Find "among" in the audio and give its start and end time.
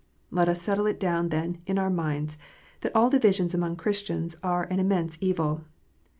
3.53-3.75